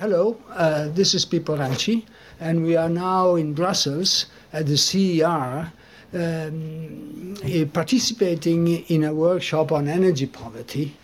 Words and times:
Hello, 0.00 0.36
uh, 0.50 0.86
this 0.90 1.12
is 1.12 1.24
Pippo 1.24 1.56
Ranci, 1.56 2.04
and 2.38 2.62
we 2.62 2.76
are 2.76 2.88
now 2.88 3.34
in 3.34 3.52
Brussels 3.52 4.26
at 4.52 4.66
the 4.66 4.76
CER 4.76 5.72
um, 6.14 7.34
eh, 7.42 7.64
participating 7.64 8.68
in 8.68 9.02
a 9.02 9.12
workshop 9.12 9.72
on 9.72 9.88
energy 9.88 10.26
poverty. 10.26 10.96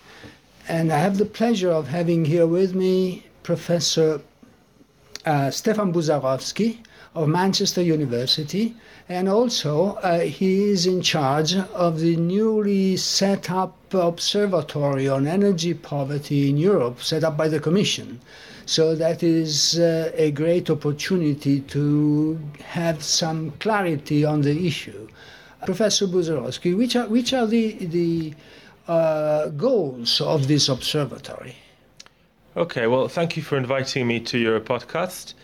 And 0.69 0.93
I 0.93 0.99
have 0.99 1.19
the 1.19 1.25
pleasure 1.25 1.73
of 1.73 1.89
having 1.89 2.25
here 2.25 2.47
with 2.47 2.77
me 2.77 3.27
Professor 3.43 4.21
uh, 5.27 5.51
Stefan 5.51 5.93
Bouzarovski 5.93 6.79
of 7.17 7.29
Manchester 7.29 7.83
University, 7.83 8.77
and 9.09 9.29
also 9.29 9.95
uh, 10.05 10.21
he 10.21 10.71
is 10.71 10.87
in 10.87 11.03
charge 11.03 11.57
of 11.57 11.99
the 11.99 12.15
newly 12.15 12.97
set 12.97 13.51
up 13.51 13.77
observatory 13.93 15.09
on 15.09 15.27
energy 15.27 15.75
poverty 15.75 16.49
in 16.49 16.57
Europe, 16.57 17.03
set 17.03 17.25
up 17.25 17.37
by 17.37 17.49
the 17.49 17.59
Commission. 17.59 18.21
So 18.67 18.95
that 18.95 19.23
is 19.23 19.79
uh, 19.79 20.11
a 20.15 20.31
great 20.31 20.71
opportunity 20.71 21.61
to 21.61 22.39
have 22.65 23.03
some 23.03 23.51
clarity 23.61 24.25
on 24.25 24.41
the 24.41 24.67
issue. 24.67 25.09
Professor 25.65 26.07
Bouzarovski, 26.07 26.77
which 26.77 26.97
are, 26.97 27.07
which 27.09 27.33
are 27.33 27.47
the, 27.47 27.73
the 27.87 28.35
uh, 28.89 29.49
goals 29.49 30.21
of 30.21 30.49
this 30.49 30.69
observatory? 30.69 31.57
Okay, 32.57 32.87
well, 32.87 33.09
thank 33.09 33.37
you 33.37 33.43
for 33.43 33.57
inviting 33.57 34.07
me 34.07 34.21
to 34.21 34.39
your 34.39 34.61
podcast. 34.61 35.35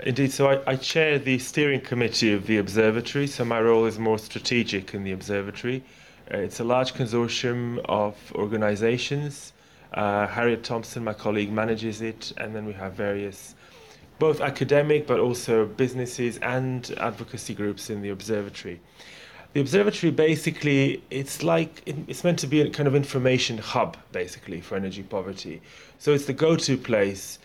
Indeed, 0.00 0.32
so 0.32 0.48
I, 0.48 0.72
I, 0.72 0.76
chair 0.76 1.18
the 1.18 1.38
steering 1.38 1.80
committee 1.80 2.32
of 2.32 2.46
the 2.46 2.58
observatory, 2.58 3.26
so 3.26 3.44
my 3.44 3.60
role 3.60 3.86
is 3.86 3.98
more 3.98 4.18
strategic 4.18 4.94
in 4.94 5.02
the 5.02 5.12
observatory. 5.12 5.82
Uh, 6.32 6.38
it's 6.38 6.60
a 6.60 6.64
large 6.64 6.94
consortium 6.94 7.80
of 7.86 8.16
organizations. 8.34 9.52
Uh, 9.94 10.26
Harriet 10.26 10.62
Thomson, 10.64 11.04
my 11.04 11.12
colleague, 11.12 11.50
manages 11.50 12.00
it, 12.02 12.32
and 12.36 12.54
then 12.54 12.66
we 12.66 12.72
have 12.74 12.92
various, 12.92 13.54
both 14.18 14.40
academic 14.40 15.06
but 15.06 15.18
also 15.18 15.66
businesses 15.66 16.38
and 16.38 16.94
advocacy 16.98 17.54
groups 17.54 17.90
in 17.90 18.02
the 18.02 18.10
observatory. 18.10 18.80
The 19.54 19.60
observatory 19.60 20.12
basically, 20.12 21.02
it's 21.10 21.42
like, 21.42 21.82
it's 21.86 22.22
meant 22.22 22.38
to 22.40 22.46
be 22.46 22.60
a 22.60 22.70
kind 22.70 22.86
of 22.86 22.94
information 22.94 23.56
hub, 23.56 23.96
basically, 24.12 24.60
for 24.60 24.76
energy 24.76 25.02
poverty. 25.02 25.62
So 25.98 26.12
it's 26.12 26.26
the 26.26 26.34
go 26.34 26.54
to 26.56 26.76
place 26.76 27.38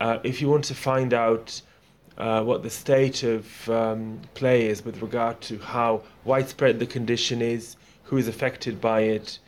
uh, 0.00 0.18
if 0.22 0.40
you 0.40 0.48
want 0.48 0.64
to 0.64 0.74
find 0.74 1.12
out 1.12 1.60
uh, 2.16 2.42
what 2.42 2.62
the 2.62 2.70
state 2.70 3.22
of 3.22 3.68
um, 3.68 4.20
play 4.34 4.66
is 4.66 4.84
with 4.84 5.00
regard 5.02 5.40
to 5.42 5.58
how 5.58 6.02
widespread 6.24 6.78
the 6.78 6.86
condition 6.86 7.42
is, 7.42 7.76
who 8.04 8.16
is 8.16 8.26
affected 8.26 8.80
by 8.80 9.00
it, 9.00 9.38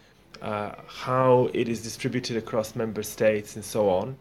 uh, 0.41 0.73
how 0.87 1.51
it 1.53 1.69
is 1.69 1.83
distributed 1.83 2.37
across 2.37 2.75
member 2.75 3.03
states, 3.03 3.55
and 3.57 3.65
so 3.65 3.89
on. 3.89 4.17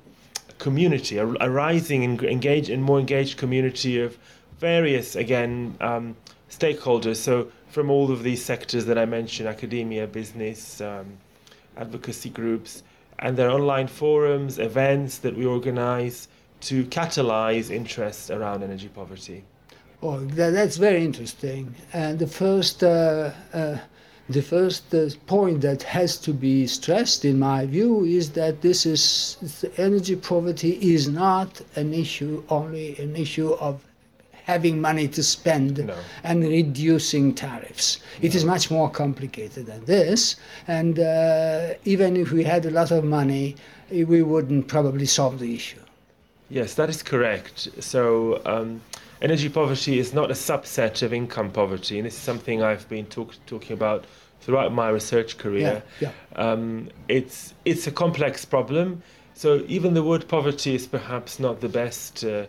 community, 0.57 1.17
a, 1.17 1.27
a 1.27 1.49
rising, 1.49 2.03
and 2.03 2.83
more 2.83 2.99
engaged 2.99 3.37
community 3.37 4.01
of 4.01 4.17
various, 4.59 5.15
again, 5.15 5.75
um, 5.81 6.15
stakeholders. 6.51 7.15
So 7.15 7.51
from 7.69 7.89
all 7.89 8.11
of 8.11 8.23
these 8.23 8.43
sectors 8.43 8.85
that 8.85 8.97
I 8.97 9.05
mentioned, 9.05 9.47
academia, 9.47 10.05
business, 10.05 10.81
um, 10.81 11.17
advocacy 11.77 12.29
groups, 12.29 12.83
and 13.19 13.37
their 13.37 13.49
online 13.49 13.87
forums, 13.87 14.59
events 14.59 15.19
that 15.19 15.35
we 15.35 15.45
organize 15.45 16.27
to 16.61 16.83
catalyze 16.85 17.71
interest 17.71 18.29
around 18.29 18.63
energy 18.63 18.89
poverty. 18.89 19.43
Oh, 20.03 20.19
that, 20.19 20.51
that's 20.51 20.77
very 20.77 21.03
interesting. 21.05 21.73
And 21.93 22.19
the 22.19 22.27
first, 22.27 22.83
uh, 22.83 23.31
uh, 23.53 23.77
the 24.27 24.41
first 24.41 24.93
uh, 24.93 25.09
point 25.27 25.61
that 25.61 25.83
has 25.83 26.17
to 26.19 26.33
be 26.33 26.67
stressed, 26.67 27.23
in 27.23 27.39
my 27.39 27.65
view, 27.65 28.03
is 28.03 28.31
that 28.31 28.61
this 28.61 28.85
is 28.85 29.65
energy 29.77 30.15
poverty 30.15 30.71
is 30.81 31.07
not 31.07 31.61
an 31.75 31.93
issue 31.93 32.43
only 32.49 32.97
an 32.97 33.15
issue 33.15 33.53
of 33.53 33.83
having 34.51 34.81
money 34.81 35.07
to 35.07 35.23
spend 35.23 35.85
no. 35.85 35.95
and 36.23 36.43
reducing 36.43 37.33
tariffs. 37.33 37.87
No. 37.99 38.27
It 38.27 38.35
is 38.35 38.43
much 38.43 38.69
more 38.69 38.89
complicated 38.89 39.65
than 39.65 39.85
this. 39.85 40.35
And 40.67 40.99
uh, 40.99 41.73
even 41.85 42.17
if 42.17 42.31
we 42.31 42.43
had 42.43 42.65
a 42.65 42.71
lot 42.79 42.91
of 42.91 43.03
money, 43.03 43.55
we 43.89 44.21
wouldn't 44.21 44.67
probably 44.67 45.05
solve 45.05 45.39
the 45.39 45.55
issue. 45.55 45.83
Yes, 46.49 46.73
that 46.75 46.89
is 46.89 47.01
correct. 47.01 47.69
So, 47.79 48.41
um, 48.45 48.81
energy 49.21 49.49
poverty 49.49 49.99
is 49.99 50.13
not 50.13 50.29
a 50.29 50.33
subset 50.33 51.01
of 51.01 51.13
income 51.13 51.49
poverty, 51.51 51.97
and 51.97 52.05
this 52.05 52.15
is 52.15 52.19
something 52.21 52.61
I've 52.61 52.87
been 52.89 53.05
talk- 53.05 53.37
talking 53.45 53.73
about 53.73 54.03
throughout 54.41 54.73
my 54.73 54.89
research 54.89 55.37
career. 55.37 55.81
Yeah, 56.01 56.11
yeah. 56.35 56.45
Um, 56.45 56.89
it's 57.07 57.53
it's 57.63 57.87
a 57.87 57.91
complex 57.91 58.43
problem. 58.43 59.01
So 59.33 59.63
even 59.67 59.93
the 59.93 60.03
word 60.03 60.27
poverty 60.27 60.75
is 60.75 60.87
perhaps 60.87 61.39
not 61.39 61.61
the 61.61 61.69
best 61.69 62.23
uh, 62.25 62.45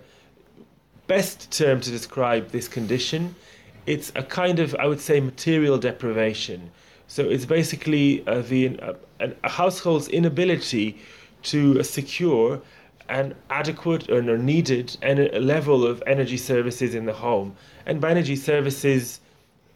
best 1.06 1.50
term 1.50 1.80
to 1.80 1.90
describe 1.90 2.50
this 2.50 2.68
condition. 2.68 3.34
It's 3.86 4.12
a 4.14 4.22
kind 4.22 4.58
of, 4.58 4.74
I 4.76 4.86
would 4.86 5.00
say, 5.00 5.20
material 5.20 5.78
deprivation. 5.78 6.70
So 7.08 7.22
it's 7.28 7.44
basically 7.44 8.26
uh, 8.26 8.42
the 8.42 8.78
uh, 8.80 8.94
a 9.42 9.48
household's 9.48 10.08
inability 10.08 10.98
to 11.42 11.82
secure 11.82 12.60
an 13.08 13.34
adequate 13.50 14.10
or 14.10 14.22
needed 14.38 14.96
a 15.02 15.38
level 15.38 15.86
of 15.86 16.02
energy 16.06 16.36
services 16.36 16.94
in 16.94 17.04
the 17.04 17.12
home. 17.12 17.54
And 17.84 18.00
by 18.00 18.10
energy 18.10 18.36
services, 18.36 19.20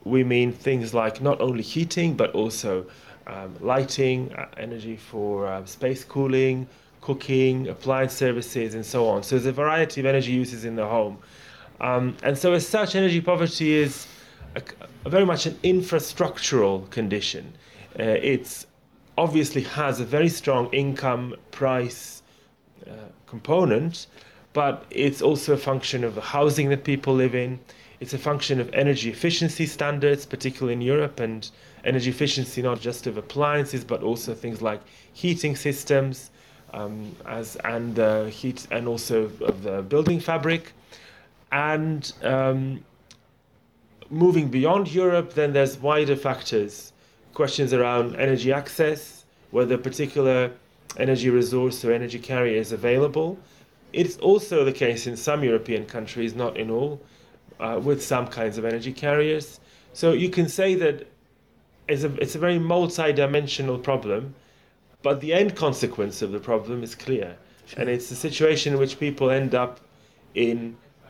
we 0.05 0.25
mean 0.25 0.53
things 0.53 0.95
like 0.95 1.21
not 1.21 1.41
only 1.41 1.63
heating 1.63 2.15
but 2.15 2.31
also 2.33 2.87
um, 3.27 3.57
lighting, 3.61 4.33
uh, 4.35 4.47
energy 4.57 4.97
for 4.97 5.47
uh, 5.49 5.65
space 5.67 6.05
cooling, 6.05 6.67
cooking, 7.07 7.69
appliance 7.69 8.13
services, 8.13 8.75
and 8.75 8.85
so 8.85 9.07
on. 9.09 9.23
So 9.23 9.37
there's 9.37 9.47
a 9.47 9.53
variety 9.53 10.01
of 10.01 10.07
energy 10.07 10.33
uses 10.33 10.65
in 10.65 10.75
the 10.75 10.87
home. 10.87 11.19
Um, 11.81 12.17
and 12.25 12.37
so, 12.37 12.53
as 12.53 12.67
such, 12.67 12.97
energy 12.97 13.21
poverty 13.21 13.75
is 13.75 14.09
a, 14.57 14.63
a 15.05 15.09
very 15.09 15.25
much 15.25 15.47
an 15.47 15.55
infrastructural 15.63 16.91
condition. 16.91 17.45
Uh, 17.97 18.33
it 18.33 18.67
obviously 19.17 19.63
has 19.63 20.01
a 20.01 20.05
very 20.05 20.29
strong 20.29 20.69
income 20.73 21.37
price 21.53 22.25
uh, 22.89 22.91
component, 23.29 24.09
but 24.53 24.85
it's 24.91 25.23
also 25.23 25.53
a 25.53 25.63
function 25.71 26.03
of 26.03 26.17
the 26.17 26.27
housing 26.37 26.71
that 26.71 26.83
people 26.83 27.15
live 27.15 27.37
in. 27.37 27.61
It's 28.01 28.15
a 28.15 28.19
function 28.19 28.59
of 28.59 28.69
energy 28.73 29.11
efficiency 29.11 29.67
standards, 29.67 30.27
particularly 30.27 30.73
in 30.73 30.83
Europe, 30.83 31.21
and 31.21 31.49
energy 31.85 32.11
efficiency 32.11 32.63
not 32.63 32.81
just 32.81 33.07
of 33.07 33.17
appliances, 33.17 33.85
but 33.85 34.03
also 34.03 34.35
things 34.35 34.61
like 34.61 34.81
heating 35.13 35.55
systems, 35.55 36.31
um, 36.77 37.17
as 37.25 37.57
and 37.57 37.99
uh, 37.99 38.25
heat 38.27 38.67
and 38.71 38.87
also 38.87 39.25
of 39.41 39.63
the 39.63 39.83
building 39.83 40.21
fabric. 40.21 40.73
And 41.51 42.13
um, 42.23 42.85
moving 44.11 44.49
beyond 44.49 44.93
Europe, 44.93 45.33
then 45.33 45.53
there's 45.53 45.79
wider 45.79 46.17
factors, 46.17 46.93
questions 47.33 47.73
around 47.73 48.17
energy 48.17 48.53
access, 48.53 49.25
whether 49.51 49.77
a 49.77 49.79
particular 49.79 50.53
energy 50.99 51.31
resource 51.31 51.85
or 51.85 51.93
energy 51.93 52.19
carrier 52.19 52.59
is 52.59 52.73
available. 52.73 53.39
It's 53.93 54.19
also 54.19 54.65
the 54.65 54.73
case 54.73 55.07
in 55.07 55.17
some 55.17 55.43
European 55.43 55.87
countries, 55.87 56.35
not 56.35 56.59
in 56.59 56.71
all, 56.71 57.01
uh, 57.59 57.81
with 57.83 58.05
some 58.05 58.27
kinds 58.27 58.59
of 58.59 58.65
energy 58.67 58.93
carriers. 58.93 59.61
So 59.95 60.13
you 60.13 60.29
can 60.29 60.49
say 60.49 60.75
that 60.75 61.07
it's 61.89 62.03
a, 62.03 62.13
it's 62.21 62.35
a 62.35 62.39
very 62.39 62.59
multi-dimensional 62.59 63.79
problem 63.79 64.35
but 65.07 65.17
the 65.27 65.33
end 65.41 65.51
consequence 65.67 66.17
of 66.25 66.31
the 66.37 66.43
problem 66.51 66.79
is 66.89 66.93
clear. 67.07 67.29
Sure. 67.67 67.79
And 67.79 67.87
it's 67.95 68.09
a 68.17 68.19
situation 68.29 68.69
in 68.75 68.79
which 68.85 68.95
people 69.07 69.27
end 69.41 69.53
up 69.65 69.75
in 70.47 70.57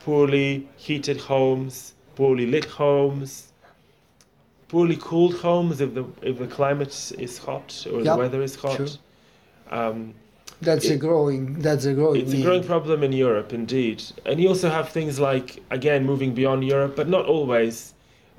poorly 0.05 0.49
heated 0.85 1.19
homes, 1.31 1.73
poorly 2.19 2.47
lit 2.55 2.67
homes, 2.83 3.29
poorly 4.71 4.97
cooled 5.09 5.35
homes 5.47 5.75
if 5.85 5.91
the 5.97 6.05
if 6.29 6.35
the 6.43 6.49
climate 6.59 6.95
is 7.25 7.33
hot 7.47 7.69
or 7.91 7.97
yep. 7.97 8.05
the 8.05 8.15
weather 8.23 8.41
is 8.49 8.55
hot. 8.63 8.77
Sure. 8.77 8.93
Um, 9.79 9.97
that's 10.67 10.85
it, 10.85 10.95
a 10.95 10.97
growing. 11.07 11.43
That's 11.67 11.85
a 11.91 11.93
growing. 11.99 12.21
It's 12.21 12.33
need. 12.33 12.41
a 12.41 12.45
growing 12.47 12.65
problem 12.73 12.99
in 13.07 13.13
Europe, 13.27 13.49
indeed. 13.61 13.99
And 14.27 14.35
you 14.41 14.47
also 14.53 14.69
have 14.77 14.87
things 14.97 15.13
like, 15.29 15.47
again, 15.77 16.01
moving 16.11 16.31
beyond 16.41 16.59
Europe, 16.73 16.93
but 16.99 17.07
not 17.17 17.25
always. 17.35 17.75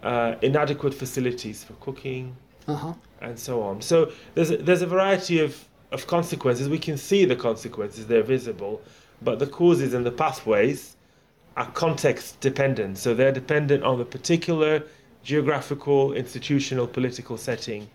uh, 0.03 0.35
inadequate 0.43 0.95
facilities 0.95 1.65
for 1.65 1.75
cooking, 1.75 2.37
Uh-huh. 2.69 2.93
and 3.23 3.39
so 3.39 3.63
on. 3.63 3.81
So 3.81 4.13
there's 4.35 4.51
a, 4.51 4.59
there's 4.59 4.83
a 4.83 4.87
variety 4.87 5.41
of, 5.41 5.65
of 5.91 6.07
consequences. 6.07 6.69
We 6.69 6.79
can 6.79 6.99
see 6.99 7.25
the 7.25 7.37
consequences; 7.37 8.07
they're 8.07 8.23
visible, 8.23 8.83
but 9.23 9.39
the 9.39 9.47
causes 9.47 9.95
and 9.95 10.05
the 10.05 10.13
pathways 10.13 10.97
are 11.57 11.71
context 11.73 12.41
dependent. 12.41 12.99
So 12.99 13.15
they're 13.15 13.33
dependent 13.33 13.83
on 13.85 13.99
the 13.99 14.05
particular 14.05 14.83
geographical, 15.25 16.13
institutional, 16.13 16.87
political 16.87 17.37
setting. 17.37 17.89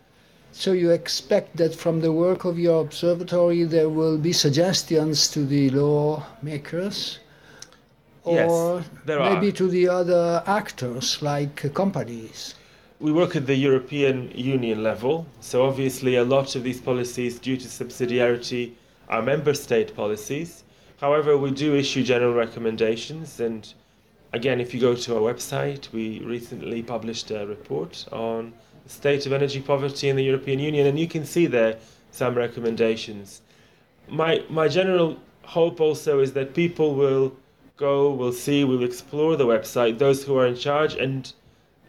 So 0.52 0.74
you 0.74 0.92
expect 0.92 1.58
that 1.58 1.74
from 1.74 2.02
the 2.02 2.12
work 2.12 2.46
of 2.46 2.60
your 2.60 2.82
observatory 2.82 3.64
there 3.64 3.90
will 3.90 4.18
be 4.18 4.34
suggestions 4.34 5.28
to 5.30 5.46
the 5.46 5.72
lawmakers? 5.72 7.20
Yes, 8.26 8.50
Or 8.52 8.84
there 9.06 9.20
maybe 9.20 9.52
to 9.54 9.68
the 9.68 9.90
other 9.90 10.44
actors 10.46 11.22
like 11.22 11.74
companies? 11.74 12.56
We 13.04 13.12
work 13.12 13.36
at 13.36 13.48
the 13.48 13.56
European 13.56 14.32
Union 14.34 14.82
level, 14.82 15.28
so 15.42 15.66
obviously 15.66 16.16
a 16.16 16.24
lot 16.24 16.56
of 16.56 16.64
these 16.64 16.80
policies, 16.80 17.38
due 17.38 17.58
to 17.58 17.68
subsidiarity, 17.68 18.76
are 19.10 19.22
member 19.22 19.54
state 19.54 19.94
policies. 19.94 20.64
However, 21.02 21.38
we 21.38 21.52
do 21.52 21.76
issue 21.76 22.02
general 22.02 22.34
recommendations, 22.34 23.42
and 23.42 23.74
again, 24.32 24.62
if 24.62 24.74
you 24.74 24.80
go 24.80 24.96
to 24.96 25.16
our 25.18 25.34
website, 25.34 25.92
we 25.92 26.22
recently 26.22 26.82
published 26.82 27.30
a 27.30 27.46
report 27.46 28.06
on 28.14 28.54
the 28.86 28.90
state 28.90 29.26
of 29.26 29.34
energy 29.34 29.60
poverty 29.60 30.08
in 30.08 30.16
the 30.16 30.24
European 30.24 30.60
Union, 30.60 30.88
and 30.88 30.98
you 30.98 31.10
can 31.10 31.26
see 31.26 31.46
there 31.46 31.76
some 32.12 32.36
recommendations. 32.36 33.42
My 34.08 34.46
my 34.50 34.70
general 34.70 35.18
hope 35.42 35.82
also 35.82 36.22
is 36.22 36.32
that 36.38 36.54
people 36.54 36.96
will 36.96 37.36
go, 37.76 38.14
will 38.14 38.32
see, 38.32 38.64
will 38.64 38.86
explore 38.86 39.36
the 39.36 39.46
website, 39.46 39.98
those 39.98 40.24
who 40.24 40.38
are 40.38 40.48
in 40.48 40.56
charge, 40.56 40.96
and 40.96 41.34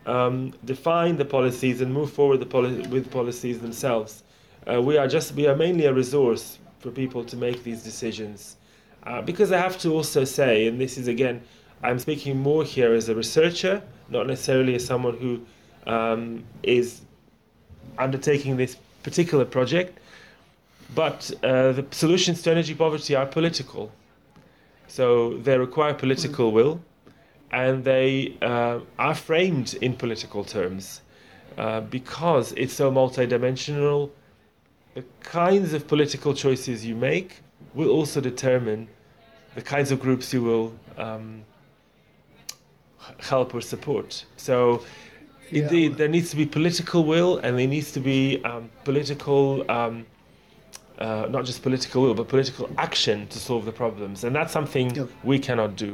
um, 0.06 0.52
define 0.64 1.16
the 1.16 1.24
policies 1.24 1.80
and 1.80 1.92
move 1.92 2.12
forward 2.12 2.38
the 2.38 2.46
poli- 2.46 2.86
with 2.88 3.10
policies 3.10 3.60
themselves. 3.60 4.22
Uh, 4.70 4.80
we 4.80 4.96
are 4.96 5.08
just 5.08 5.34
we 5.34 5.46
are 5.46 5.56
mainly 5.56 5.86
a 5.86 5.92
resource 5.92 6.58
for 6.80 6.90
people 6.90 7.24
to 7.24 7.36
make 7.36 7.62
these 7.64 7.82
decisions, 7.82 8.56
uh, 9.04 9.22
because 9.22 9.52
I 9.52 9.58
have 9.58 9.78
to 9.78 9.92
also 9.92 10.24
say, 10.24 10.66
and 10.66 10.80
this 10.80 10.98
is 10.98 11.08
again, 11.08 11.42
I'm 11.82 11.98
speaking 11.98 12.38
more 12.38 12.64
here 12.64 12.94
as 12.94 13.08
a 13.08 13.14
researcher, 13.14 13.82
not 14.08 14.26
necessarily 14.26 14.74
as 14.74 14.84
someone 14.84 15.16
who 15.16 15.40
um, 15.90 16.44
is 16.62 17.02
undertaking 17.98 18.56
this 18.56 18.76
particular 19.02 19.44
project. 19.44 19.98
But 20.94 21.30
uh, 21.42 21.72
the 21.72 21.86
solutions 21.90 22.42
to 22.42 22.50
energy 22.50 22.74
poverty 22.74 23.14
are 23.14 23.26
political, 23.26 23.90
so 24.86 25.38
they 25.38 25.58
require 25.58 25.94
political 25.94 26.52
will 26.52 26.80
and 27.54 27.84
they 27.84 28.36
uh, 28.42 28.80
are 28.98 29.14
framed 29.14 29.74
in 29.80 29.94
political 29.94 30.42
terms 30.44 31.00
uh, 31.56 31.80
because 31.82 32.52
it's 32.52 32.74
so 32.74 32.90
multidimensional. 32.90 34.10
The 34.94 35.04
kinds 35.20 35.72
of 35.72 35.86
political 35.86 36.34
choices 36.34 36.84
you 36.84 36.96
make 36.96 37.30
will 37.74 37.90
also 37.90 38.20
determine 38.20 38.88
the 39.54 39.62
kinds 39.62 39.92
of 39.92 40.00
groups 40.00 40.32
you 40.34 40.42
will 40.42 40.72
um, 40.98 41.44
help 43.30 43.54
or 43.54 43.60
support. 43.60 44.24
So, 44.36 44.82
Yeah. 45.50 45.62
indeed, 45.62 45.96
there 46.00 46.08
needs 46.16 46.30
to 46.30 46.36
be 46.36 46.46
political 46.46 47.04
will, 47.04 47.32
and 47.44 47.50
there 47.58 47.68
needs 47.76 47.92
to 47.92 48.00
be 48.00 48.42
um, 48.44 48.68
political. 48.84 49.64
Um, 49.70 50.06
uh, 50.98 51.26
not 51.28 51.44
just 51.44 51.60
political 51.62 52.02
will, 52.02 52.14
but 52.14 52.28
political 52.28 52.70
action 52.78 53.26
to 53.26 53.38
solve 53.38 53.64
the 53.64 53.72
problems, 53.72 54.24
and 54.24 54.34
that's 54.34 54.52
something 54.52 54.86
Yeah. 54.94 55.06
we 55.24 55.38
cannot 55.38 55.70
do. 55.76 55.90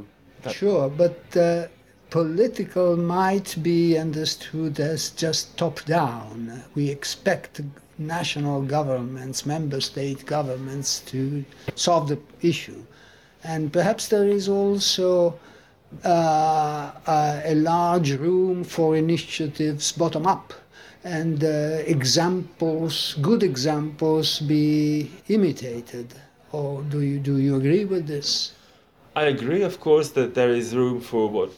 Sure, 0.49 0.89
but 0.89 1.37
uh, 1.37 1.67
political 2.11 2.97
might 2.97 3.57
be 3.63 3.99
understood 3.99 4.81
as 4.81 5.11
just 5.11 5.57
top 5.57 5.85
down. 5.85 6.63
We 6.75 6.89
expect 6.89 7.61
national 7.99 8.63
governments, 8.63 9.45
member 9.45 9.81
state 9.81 10.25
governments 10.27 11.01
to 11.07 11.45
solve 11.75 12.09
the 12.09 12.19
issue. 12.41 12.83
And 13.45 13.73
perhaps 13.73 14.09
there 14.09 14.29
is 14.29 14.49
also 14.49 15.39
uh, 16.05 16.91
a, 17.07 17.43
a 17.45 17.55
large 17.55 18.13
room 18.13 18.65
for 18.65 18.97
initiatives 18.97 19.93
bottom 19.93 20.27
up 20.27 20.53
and 21.05 21.43
uh, 21.43 21.83
examples, 21.87 23.17
good 23.23 23.43
examples, 23.43 24.41
be 24.41 25.11
imitated. 25.29 26.15
Or 26.53 26.83
do 26.83 27.01
you, 27.01 27.19
do 27.19 27.39
you 27.39 27.57
agree 27.57 27.85
with 27.85 28.07
this? 28.07 28.53
I 29.21 29.25
agree, 29.25 29.63
of 29.63 29.81
course, 29.81 30.09
that 30.13 30.35
there 30.35 30.53
is 30.61 30.75
room 30.75 30.99
for 31.01 31.29
what, 31.29 31.51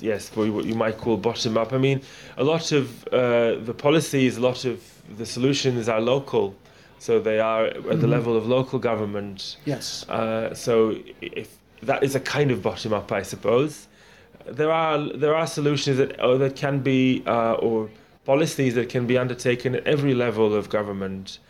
yes, 0.00 0.28
for 0.28 0.46
what 0.56 0.64
you 0.64 0.76
might 0.76 0.96
call 0.96 1.16
bottom 1.16 1.56
up. 1.56 1.72
I 1.72 1.78
mean, 1.78 2.02
a 2.36 2.44
lot 2.44 2.70
of 2.70 2.84
uh, 3.08 3.56
the 3.68 3.74
policies, 3.74 4.36
a 4.36 4.40
lot 4.40 4.64
of 4.64 4.76
the 5.18 5.26
solutions 5.26 5.88
are 5.88 6.00
local, 6.00 6.54
so 7.00 7.18
they 7.18 7.40
are 7.40 7.64
at 7.64 8.00
the 8.00 8.06
level 8.06 8.36
of 8.36 8.46
local 8.46 8.78
government. 8.78 9.56
Yes. 9.64 10.08
Uh, 10.08 10.54
so 10.54 10.96
if 11.20 11.48
that 11.82 12.04
is 12.04 12.14
a 12.14 12.20
kind 12.20 12.52
of 12.52 12.62
bottom 12.62 12.92
up, 12.92 13.10
I 13.10 13.22
suppose. 13.22 13.88
There 14.46 14.70
are 14.70 14.98
there 15.24 15.34
are 15.34 15.48
solutions 15.48 15.96
that 15.98 16.10
uh, 16.20 16.36
that 16.36 16.54
can 16.54 16.78
be 16.78 17.24
uh, 17.26 17.54
or 17.54 17.90
policies 18.24 18.74
that 18.74 18.88
can 18.88 19.04
be 19.06 19.18
undertaken 19.18 19.74
at 19.74 19.84
every 19.94 20.14
level 20.14 20.54
of 20.54 20.68
government. 20.68 21.40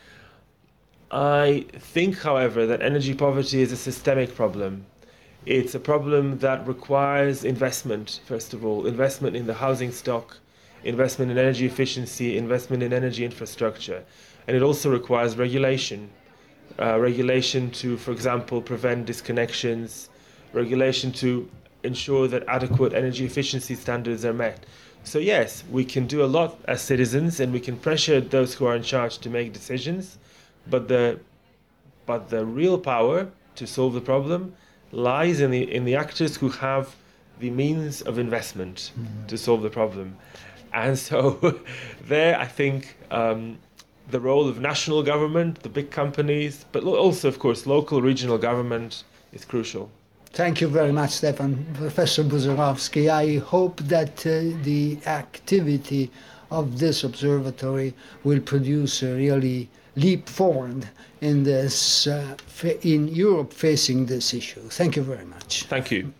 I 1.11 1.67
think, 1.95 2.19
however, 2.19 2.67
that 2.67 2.81
energy 2.81 3.15
poverty 3.15 3.61
is 3.61 3.73
a 3.73 3.77
systemic 3.77 4.35
problem. 4.35 4.87
It's 5.47 5.75
a 5.75 5.81
problem 5.81 6.39
that 6.41 6.67
requires 6.67 7.45
investment, 7.45 8.21
first 8.27 8.53
of 8.53 8.65
all, 8.65 8.87
investment 8.87 9.37
in 9.37 9.47
the 9.47 9.55
housing 9.55 9.91
stock, 9.91 10.37
investment 10.85 11.31
in 11.31 11.39
energy 11.39 11.65
efficiency, 11.65 12.37
investment 12.37 12.83
in 12.83 12.93
energy 12.93 13.25
infrastructure. 13.25 14.05
And 14.47 14.55
it 14.55 14.63
also 14.63 14.91
requires 14.91 15.39
regulation. 15.39 16.11
Uh, 16.79 17.01
regulation 17.01 17.71
to, 17.71 17.97
for 17.97 18.13
example, 18.13 18.61
prevent 18.61 19.07
disconnections, 19.07 20.09
regulation 20.53 21.11
to 21.13 21.49
ensure 21.85 22.29
that 22.29 22.45
adequate 22.47 22.93
energy 22.93 23.25
efficiency 23.25 23.75
standards 23.75 24.27
are 24.27 24.35
met. 24.35 24.67
So, 25.05 25.19
yes, 25.19 25.65
we 25.71 25.87
can 25.87 26.07
do 26.07 26.23
a 26.23 26.27
lot 26.27 26.59
as 26.69 26.83
citizens 26.83 27.41
and 27.41 27.51
we 27.51 27.61
can 27.61 27.79
pressure 27.79 28.21
those 28.21 28.53
who 28.53 28.67
are 28.67 28.77
in 28.77 28.83
charge 28.83 29.19
to 29.19 29.31
make 29.31 29.55
decisions, 29.55 30.19
but 30.69 30.89
the, 30.89 31.19
but 32.05 32.29
the 32.29 32.45
real 32.45 32.79
power 32.79 33.31
to 33.57 33.67
solve 33.67 33.95
the 33.95 34.03
problem 34.03 34.55
lies 34.93 35.41
in 35.41 35.51
the, 35.51 35.73
in 35.73 35.85
the 35.85 35.97
actors 35.97 36.37
who 36.37 36.49
have 36.49 36.95
the 37.39 37.51
means 37.51 38.03
of 38.03 38.19
investment 38.19 38.93
to 39.29 39.39
solve 39.39 39.63
the 39.63 39.71
problem. 39.71 40.17
And 40.73 40.99
so, 40.99 41.61
there, 42.07 42.39
I 42.39 42.47
think 42.47 42.97
um, 43.11 43.59
the 44.11 44.20
role 44.20 44.49
of 44.49 44.61
national 44.61 45.03
government, 45.03 45.63
the 45.63 45.69
big 45.69 45.91
companies, 45.91 46.65
but 46.73 46.85
also, 46.85 47.29
of 47.29 47.39
course, 47.39 47.67
local, 47.67 48.03
regional 48.03 48.39
government 48.39 49.05
is 49.32 49.44
crucial. 49.44 49.91
Thank 50.32 50.61
you 50.61 50.69
very 50.69 50.93
much, 50.93 51.11
Stefan. 51.11 51.67
Professor 51.75 52.23
Bouzarovski, 52.23 53.11
I 53.11 53.39
hope 53.39 53.81
that 53.81 54.25
uh, 54.27 54.56
the 54.63 54.99
activity 55.06 56.11
of 56.51 56.79
this 56.79 57.03
observatory 57.03 57.94
will 58.23 58.41
produce 58.41 59.03
a 59.03 59.15
really 59.15 59.69
leap 59.97 60.29
forward 60.29 60.89
in 61.20 61.43
this 61.43 62.06
uh, 62.06 62.37
in 62.82 63.09
Europe 63.09 63.53
facing 63.53 64.06
this 64.06 64.35
issue. 64.35 64.63
Thank 64.69 64.97
you 64.97 65.03
very 65.03 65.25
much. 65.25 65.65
Thank 65.65 65.91
you. 65.91 66.13